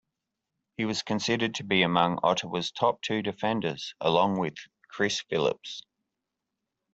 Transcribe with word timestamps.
He 0.77 0.85
was 0.85 1.03
considered 1.03 1.53
to 1.53 1.63
be 1.63 1.83
among 1.83 2.17
Ottawa's 2.23 2.71
top 2.71 3.03
two 3.03 3.21
defenders, 3.21 3.93
along 4.01 4.39
with 4.39 4.55
Chris 4.87 5.21
Phillips. 5.29 5.83